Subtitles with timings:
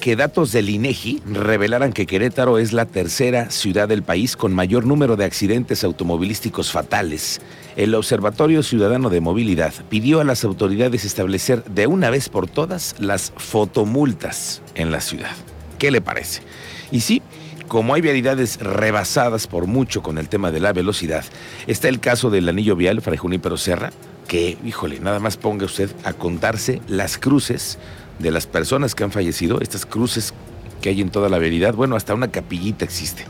[0.00, 4.86] que datos del INEGI revelaran que Querétaro es la tercera ciudad del país con mayor
[4.86, 7.40] número de accidentes automovilísticos fatales.
[7.76, 12.94] El Observatorio Ciudadano de Movilidad pidió a las autoridades establecer de una vez por todas
[12.98, 15.32] las fotomultas en la ciudad.
[15.78, 16.42] ¿Qué le parece?
[16.90, 17.22] Y sí,
[17.66, 21.24] como hay vialidades rebasadas por mucho con el tema de la velocidad,
[21.66, 23.90] está el caso del anillo vial Fray Junípero Serra,
[24.26, 27.78] que, híjole, nada más ponga usted a contarse las cruces
[28.18, 30.34] de las personas que han fallecido, estas cruces
[30.80, 33.24] que hay en toda la vialidad, bueno, hasta una capillita existe.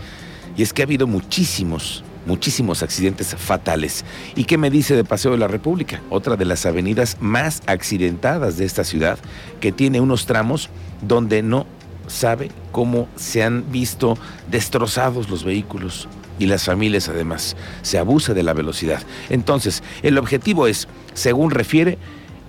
[0.56, 4.04] Y es que ha habido muchísimos, muchísimos accidentes fatales.
[4.34, 6.02] ¿Y qué me dice de Paseo de la República?
[6.10, 9.18] Otra de las avenidas más accidentadas de esta ciudad,
[9.60, 10.68] que tiene unos tramos
[11.00, 11.66] donde no
[12.08, 14.18] sabe cómo se han visto
[14.50, 16.08] destrozados los vehículos
[16.38, 17.56] y las familias además.
[17.82, 19.02] Se abusa de la velocidad.
[19.28, 21.98] Entonces, el objetivo es, según refiere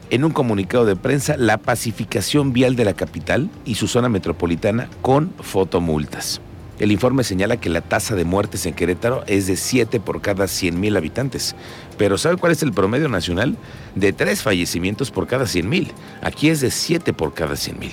[0.09, 4.89] en un comunicado de prensa, la pacificación vial de la capital y su zona metropolitana
[5.01, 6.41] con fotomultas.
[6.79, 10.47] El informe señala que la tasa de muertes en Querétaro es de 7 por cada
[10.47, 11.55] 100 mil habitantes.
[11.97, 13.57] Pero ¿sabe cuál es el promedio nacional?
[13.95, 15.91] De 3 fallecimientos por cada 100 mil.
[16.21, 17.91] Aquí es de 7 por cada 100 mil.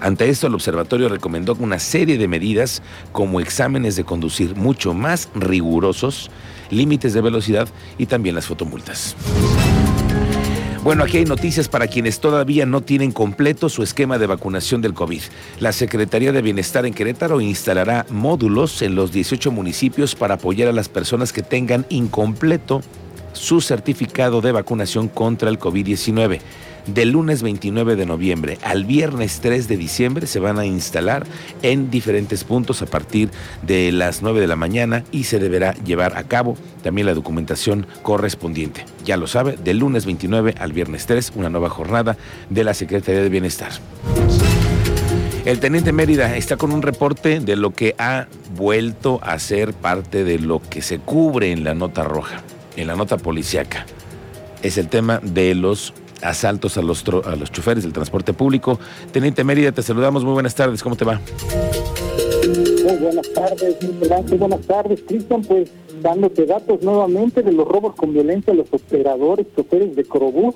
[0.00, 2.82] Ante esto, el observatorio recomendó una serie de medidas
[3.12, 6.30] como exámenes de conducir mucho más rigurosos,
[6.70, 9.16] límites de velocidad y también las fotomultas.
[10.86, 14.94] Bueno, aquí hay noticias para quienes todavía no tienen completo su esquema de vacunación del
[14.94, 15.20] COVID.
[15.58, 20.72] La Secretaría de Bienestar en Querétaro instalará módulos en los 18 municipios para apoyar a
[20.72, 22.82] las personas que tengan incompleto
[23.36, 26.40] su certificado de vacunación contra el COVID-19
[26.86, 31.26] del lunes 29 de noviembre al viernes 3 de diciembre se van a instalar
[31.62, 33.30] en diferentes puntos a partir
[33.62, 37.86] de las 9 de la mañana y se deberá llevar a cabo también la documentación
[38.02, 38.84] correspondiente.
[39.04, 42.16] Ya lo sabe, del lunes 29 al viernes 3, una nueva jornada
[42.50, 43.72] de la Secretaría de Bienestar.
[45.46, 48.26] El teniente Mérida está con un reporte de lo que ha
[48.56, 52.42] vuelto a ser parte de lo que se cubre en la nota roja,
[52.76, 53.86] en la nota policiaca.
[54.62, 55.92] Es el tema de los
[56.22, 58.78] asaltos a los, a los choferes del transporte público.
[59.12, 60.24] Teniente Mérida, te saludamos.
[60.24, 60.82] Muy buenas tardes.
[60.82, 61.20] ¿Cómo te va?
[62.84, 65.42] Muy buenas tardes, muy buenas tardes, Cristian.
[65.42, 65.70] Pues
[66.02, 70.54] dándote datos nuevamente de los robos con violencia a los operadores, choferes de Corobús.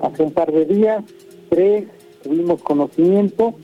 [0.00, 1.04] Hace un par de días,
[1.50, 1.86] tres
[2.22, 3.54] tuvimos conocimiento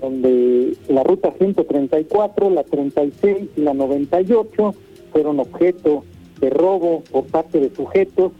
[0.00, 4.74] donde la ruta 134, la 36 y la 98
[5.12, 6.04] fueron objeto
[6.40, 8.32] de robo por parte de sujetos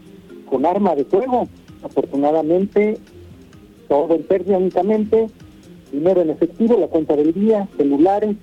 [0.49, 1.47] con arma de fuego.
[1.83, 2.97] Afortunadamente,
[3.87, 5.27] todo en pérdida únicamente,
[5.91, 8.35] dinero en efectivo, la cuenta del día, celulares,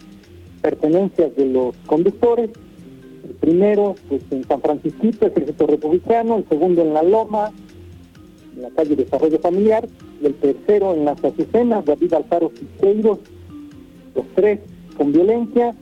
[0.60, 2.50] pertenencias de los conductores.
[3.24, 7.52] El primero, pues en San Francisquito, Ejército Republicano, el segundo en La Loma,
[8.56, 9.88] en la calle Desarrollo Familiar,
[10.20, 13.18] y el tercero en las Azucenas, David Alfaro Siqueiros,
[14.14, 14.60] los tres
[14.97, 15.76] con violencia,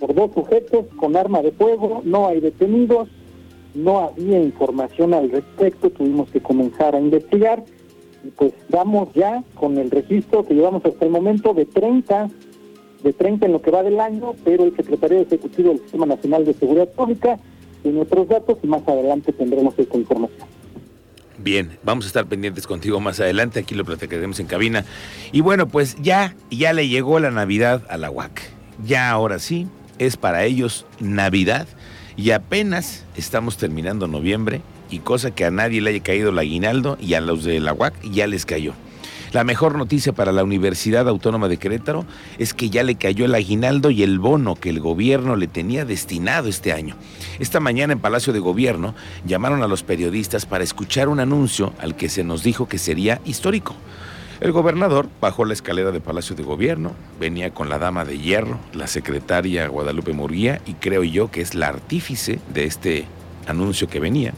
[0.00, 3.08] por dos sujetos con arma de fuego, no hay detenidos,
[3.76, 7.62] no había información al respecto, tuvimos que comenzar a investigar
[8.24, 12.28] y pues vamos ya con el registro que llevamos hasta el momento de 30,
[13.02, 16.44] de 30 en lo que va del año, pero el secretario ejecutivo del Sistema Nacional
[16.44, 17.38] de Seguridad Pública
[17.82, 20.48] tiene otros datos y más adelante tendremos esta información.
[21.38, 24.86] Bien, vamos a estar pendientes contigo más adelante, aquí lo platicaremos en cabina.
[25.32, 28.40] Y bueno, pues ya, ya le llegó la Navidad a la UAC.
[28.84, 31.68] Ya ahora sí, es para ellos Navidad
[32.16, 36.96] y apenas estamos terminando noviembre y cosa que a nadie le haya caído el aguinaldo
[37.00, 38.74] y a los de la UAC ya les cayó.
[39.32, 42.06] La mejor noticia para la Universidad Autónoma de Querétaro
[42.38, 45.84] es que ya le cayó el aguinaldo y el bono que el gobierno le tenía
[45.84, 46.96] destinado este año.
[47.38, 48.94] Esta mañana en Palacio de Gobierno
[49.26, 53.20] llamaron a los periodistas para escuchar un anuncio al que se nos dijo que sería
[53.24, 53.74] histórico.
[54.38, 58.58] El gobernador bajó la escalera de Palacio de Gobierno, venía con la dama de hierro,
[58.74, 63.06] la secretaria Guadalupe Murguía, y creo yo que es la artífice de este
[63.46, 64.34] anuncio que venía.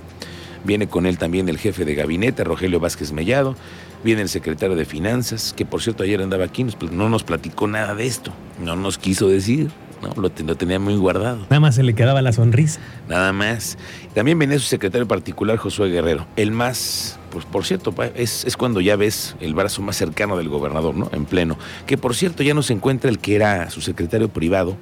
[0.62, 3.56] Viene con él también el jefe de gabinete, Rogelio Vázquez Mellado,
[4.04, 7.96] viene el secretario de Finanzas, que por cierto ayer andaba aquí, no nos platicó nada
[7.96, 9.68] de esto, no nos quiso decir,
[10.02, 10.10] ¿no?
[10.20, 11.38] Lo, lo, tenía muy guardado.
[11.50, 12.80] Nada más se le quedaba la sonrisa.
[13.08, 13.78] Nada más.
[14.14, 18.80] También venía su secretario particular, Josué Guerrero, el más pues por cierto, es, es, cuando
[18.80, 21.10] ya ves el brazo más cercano del gobernador, ¿no?
[21.12, 21.58] En pleno.
[21.86, 24.76] Que por cierto ya no se encuentra el que era su secretario privado,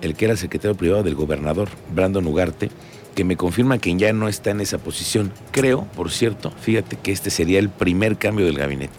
[0.00, 2.70] el que era el secretario privado del gobernador, Brandon Ugarte,
[3.14, 5.32] que me confirma que ya no está en esa posición.
[5.50, 8.94] Creo, por cierto, fíjate que este sería el primer cambio del gabinete.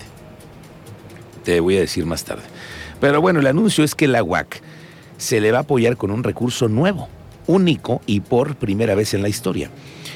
[1.45, 2.43] Te voy a decir más tarde.
[2.99, 4.61] Pero bueno, el anuncio es que la UAC
[5.19, 7.10] se le va a apoyar con un recurso nuevo
[7.45, 9.69] único y por primera vez en la historia.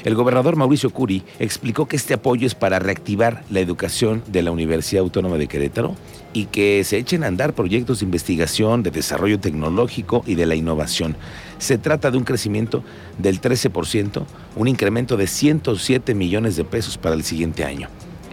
[0.04, 4.52] El gobernador Mauricio Curi explicó que este apoyo es para reactivar la educación de la
[4.52, 5.96] Universidad Autónoma de Querétaro
[6.32, 10.54] y que se echen a andar proyectos de investigación, de desarrollo tecnológico y de la
[10.54, 11.16] innovación.
[11.58, 12.84] Se trata de un crecimiento
[13.18, 14.24] del 13%,
[14.54, 17.88] un incremento de 107 millones de pesos para el siguiente año.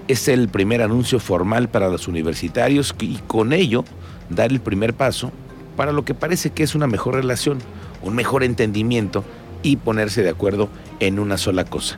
[0.07, 3.83] Es el primer anuncio formal para los universitarios y con ello
[4.29, 5.31] dar el primer paso
[5.75, 7.59] para lo que parece que es una mejor relación,
[8.01, 9.23] un mejor entendimiento
[9.63, 10.69] y ponerse de acuerdo
[10.99, 11.97] en una sola cosa,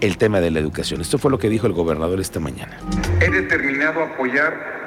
[0.00, 1.00] el tema de la educación.
[1.00, 2.76] Esto fue lo que dijo el gobernador esta mañana.
[3.20, 4.82] He determinado apoyar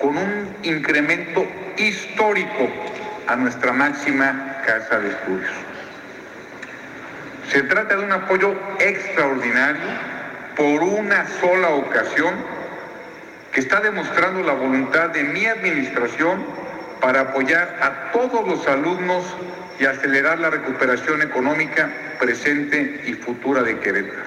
[0.00, 1.46] con un incremento
[1.78, 2.68] histórico
[3.26, 5.50] a nuestra máxima casa de estudios.
[7.50, 9.82] Se trata de un apoyo extraordinario
[10.56, 12.34] por una sola ocasión
[13.52, 16.44] que está demostrando la voluntad de mi administración
[17.06, 19.22] para apoyar a todos los alumnos
[19.78, 21.88] y acelerar la recuperación económica
[22.18, 24.24] presente y futura de Querétaro.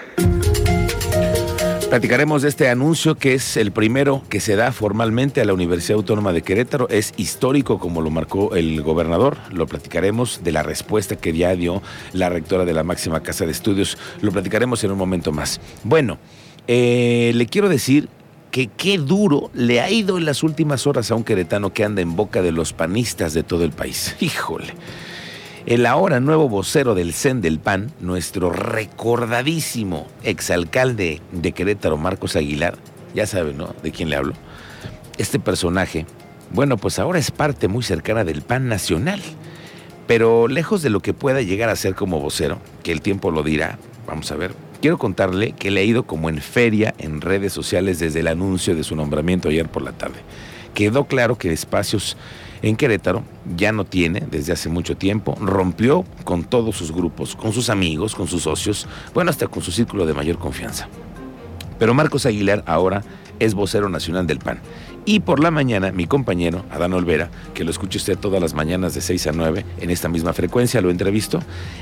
[1.89, 5.97] Platicaremos de este anuncio que es el primero que se da formalmente a la Universidad
[5.97, 6.87] Autónoma de Querétaro.
[6.87, 9.35] Es histórico como lo marcó el gobernador.
[9.51, 11.81] Lo platicaremos de la respuesta que ya dio
[12.13, 13.97] la rectora de la máxima casa de estudios.
[14.21, 15.59] Lo platicaremos en un momento más.
[15.83, 16.17] Bueno,
[16.65, 18.07] eh, le quiero decir
[18.51, 22.01] que qué duro le ha ido en las últimas horas a un queretano que anda
[22.01, 24.15] en boca de los panistas de todo el país.
[24.19, 24.73] Híjole.
[25.65, 32.77] El ahora nuevo vocero del CEN del PAN, nuestro recordadísimo exalcalde de Querétaro, Marcos Aguilar,
[33.13, 33.75] ya saben, ¿no?
[33.83, 34.33] De quién le hablo.
[35.17, 36.05] Este personaje,
[36.51, 39.21] bueno, pues ahora es parte muy cercana del PAN nacional.
[40.07, 43.43] Pero lejos de lo que pueda llegar a ser como vocero, que el tiempo lo
[43.43, 47.53] dirá, vamos a ver, quiero contarle que le ha ido como en feria en redes
[47.53, 50.19] sociales desde el anuncio de su nombramiento ayer por la tarde.
[50.73, 52.15] Quedó claro que espacios
[52.61, 53.23] en Querétaro
[53.55, 58.15] ya no tiene desde hace mucho tiempo, rompió con todos sus grupos, con sus amigos,
[58.15, 60.87] con sus socios, bueno, hasta con su círculo de mayor confianza.
[61.77, 63.03] Pero Marcos Aguilar ahora
[63.39, 64.59] es vocero nacional del PAN.
[65.05, 68.93] Y por la mañana, mi compañero, Adán Olvera, que lo escucha usted todas las mañanas
[68.93, 71.39] de 6 a 9 en esta misma frecuencia, lo entrevistó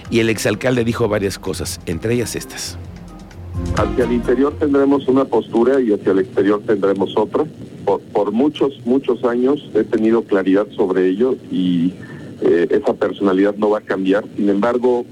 [0.09, 2.77] y el exalcalde dijo varias cosas, entre ellas estas.
[3.75, 7.45] Hacia el interior tendremos una postura y hacia el exterior tendremos otra.
[8.13, 11.93] Por, muchos, muchos años he tenido claridad sobre ello y
[12.41, 14.25] eh, esa personalidad no va a cambiar.
[14.35, 15.05] Sin embargo,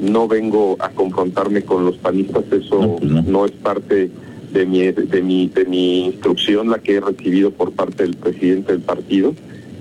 [0.00, 4.10] no vengo a confrontarme con los panistas, eso no, pues es parte
[4.52, 8.72] de mi, de, mi, de mi instrucción, la que he recibido por parte del presidente
[8.72, 9.34] del partido,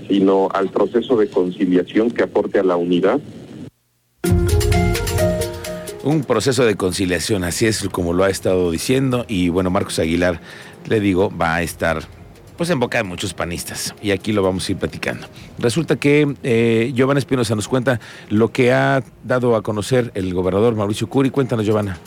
[0.07, 3.19] sino al proceso de conciliación que aporte a la unidad
[6.03, 9.25] un proceso de conciliación, así es como lo ha estado diciendo.
[9.27, 10.41] Y bueno, Marcos Aguilar,
[10.88, 12.01] le digo, va a estar
[12.57, 13.95] pues en boca de muchos panistas.
[14.01, 15.27] Y aquí lo vamos a ir platicando.
[15.57, 20.75] Resulta que eh, Giovanna Espinosa nos cuenta lo que ha dado a conocer el gobernador
[20.75, 21.29] Mauricio Curi.
[21.29, 21.97] Cuéntanos, Giovanna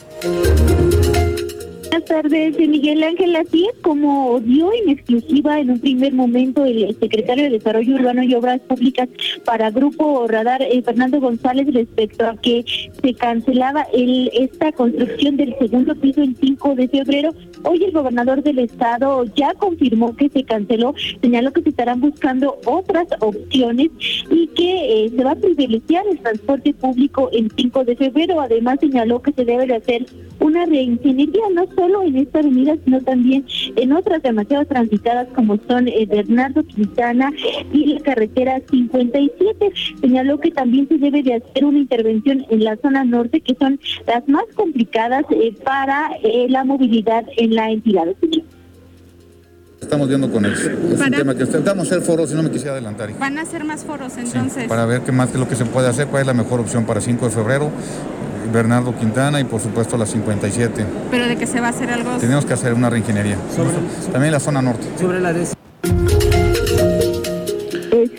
[1.95, 2.59] buenas tardes.
[2.59, 7.51] Miguel Ángel, así es como dio en exclusiva en un primer momento el secretario de
[7.51, 9.09] Desarrollo Urbano y Obras Públicas
[9.45, 12.65] para Grupo Radar, eh, Fernando González, respecto a que
[13.01, 17.31] se cancelaba el, esta construcción del segundo piso el 5 de febrero.
[17.63, 22.59] Hoy el gobernador del estado ya confirmó que se canceló, señaló que se estarán buscando
[22.67, 23.91] otras opciones
[24.31, 28.41] y que eh, se va a privilegiar el transporte público el 5 de febrero.
[28.41, 30.07] Además señaló que se debe de hacer
[30.45, 33.47] una reingeniería no solo en esta avenida, sino también
[33.77, 37.33] en otras demasiado transitadas como son eh, Bernardo Quintana
[37.73, 39.73] y la carretera 57.
[40.03, 43.81] Señaló que también se debe de hacer una intervención en la zona norte, que son
[44.07, 48.05] las más complicadas eh, para eh, la movilidad en la entidad.
[49.81, 50.71] Estamos viendo con eso.
[50.71, 53.11] Es un tema que vamos a hacer foros, si no me quisiera adelantar.
[53.19, 54.67] Van a hacer más foros entonces.
[54.67, 56.85] para ver qué más que lo que se puede hacer, cuál es la mejor opción
[56.85, 57.71] para 5 de febrero
[58.53, 60.85] Bernardo Quintana y por supuesto la 57.
[61.11, 62.13] ¿Pero de qué se va a hacer algo?
[62.19, 63.37] Tenemos que hacer una reingeniería.
[64.13, 64.87] También la zona norte.
[64.99, 65.47] Sobre la de...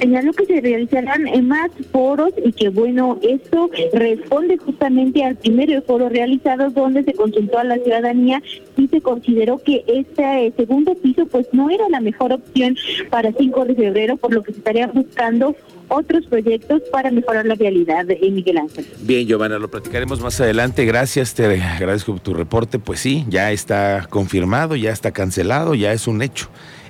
[0.06, 6.10] señaló que se realizarán más foros y que bueno, esto responde justamente al primer foro
[6.10, 8.42] realizado donde se consultó a la ciudadanía
[8.78, 12.78] y se consideró que este segundo piso pues no era la mejor opción
[13.10, 15.56] para 5 de febrero, por lo que se estaría buscando
[15.88, 18.86] otros proyectos para mejorar la realidad de Miguel Ángel.
[19.02, 20.86] Bien, Giovanna, lo platicaremos más adelante.
[20.86, 22.78] Gracias, te agradezco tu reporte.
[22.78, 26.50] Pues sí, ya está confirmado, ya está cancelado, ya es un hecho.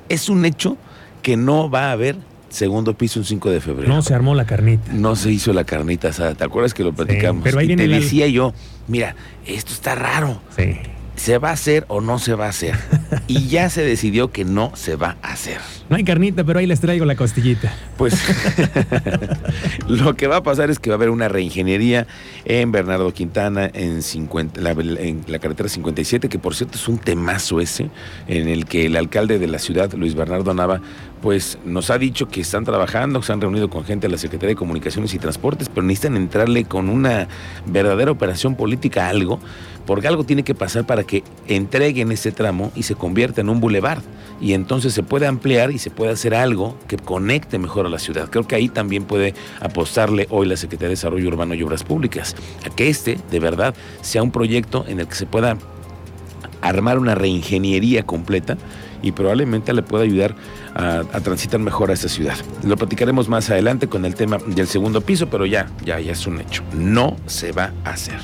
[0.09, 0.77] Es un hecho
[1.21, 2.15] que no va a haber
[2.49, 3.93] segundo piso un 5 de febrero.
[3.93, 4.91] No se armó la carnita.
[4.93, 6.35] No se hizo la carnita asada.
[6.35, 7.43] ¿Te acuerdas que lo platicamos?
[7.43, 8.53] pero ahí y te decía yo,
[8.87, 10.41] mira, esto está raro.
[10.55, 10.77] Sí.
[11.15, 12.75] ¿se va a hacer o no se va a hacer?
[13.27, 15.59] Y ya se decidió que no se va a hacer.
[15.89, 17.73] No hay carnita, pero ahí les traigo la costillita.
[17.97, 18.15] Pues
[19.87, 22.07] lo que va a pasar es que va a haber una reingeniería
[22.45, 26.97] en Bernardo Quintana, en, 50, la, en la carretera 57, que por cierto es un
[26.97, 27.89] temazo ese,
[28.27, 30.81] en el que el alcalde de la ciudad, Luis Bernardo Nava,
[31.21, 34.17] pues nos ha dicho que están trabajando, que se han reunido con gente de la
[34.19, 37.27] Secretaría de Comunicaciones y Transportes, pero necesitan entrarle con una
[37.65, 39.39] verdadera operación política a algo,
[39.85, 44.01] porque algo tiene que pasar para que entreguen ese tramo y convierta en un bulevar.
[44.41, 47.99] Y entonces se puede ampliar y se puede hacer algo que conecte mejor a la
[47.99, 48.29] ciudad.
[48.29, 52.35] Creo que ahí también puede apostarle hoy la Secretaría de Desarrollo Urbano y Obras Públicas,
[52.65, 55.57] a que este, de verdad, sea un proyecto en el que se pueda
[56.61, 58.57] armar una reingeniería completa
[59.01, 60.35] y probablemente le pueda ayudar
[60.73, 62.35] a, a, transitar mejor a esta ciudad.
[62.63, 66.25] Lo platicaremos más adelante con el tema del segundo piso, pero ya, ya, ya es
[66.27, 66.63] un hecho.
[66.73, 68.19] No se va a hacer.